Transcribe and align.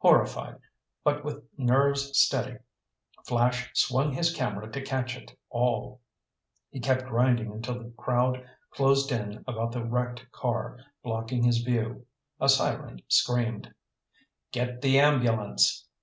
Horrified, 0.00 0.60
but 1.02 1.24
with 1.24 1.42
nerves 1.56 2.14
steady, 2.18 2.58
Flash 3.26 3.70
swung 3.72 4.12
his 4.12 4.30
camera 4.34 4.70
to 4.70 4.82
catch 4.82 5.16
it 5.16 5.34
all. 5.48 6.02
He 6.68 6.78
kept 6.78 7.06
grinding 7.06 7.50
until 7.50 7.78
the 7.82 7.90
crowd 7.96 8.46
closed 8.70 9.10
in 9.10 9.42
about 9.48 9.72
the 9.72 9.82
wrecked 9.82 10.30
car, 10.30 10.78
blocking 11.02 11.42
his 11.42 11.62
view. 11.62 12.04
A 12.38 12.50
siren 12.50 13.00
screamed. 13.08 13.72
"Get 14.50 14.82
the 14.82 15.00
ambulance!" 15.00 15.88